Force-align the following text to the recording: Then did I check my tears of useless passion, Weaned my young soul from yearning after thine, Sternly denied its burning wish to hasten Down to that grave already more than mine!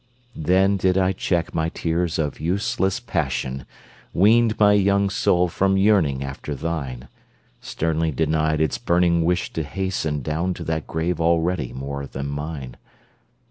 Then 0.35 0.77
did 0.77 0.97
I 0.97 1.11
check 1.11 1.53
my 1.53 1.69
tears 1.69 2.17
of 2.17 2.39
useless 2.39 2.99
passion, 2.99 3.67
Weaned 4.15 4.59
my 4.59 4.73
young 4.73 5.11
soul 5.11 5.47
from 5.47 5.77
yearning 5.77 6.23
after 6.23 6.55
thine, 6.55 7.07
Sternly 7.61 8.09
denied 8.09 8.61
its 8.61 8.79
burning 8.79 9.23
wish 9.23 9.53
to 9.53 9.61
hasten 9.61 10.23
Down 10.23 10.55
to 10.55 10.63
that 10.63 10.87
grave 10.87 11.21
already 11.21 11.71
more 11.71 12.07
than 12.07 12.25
mine! 12.27 12.77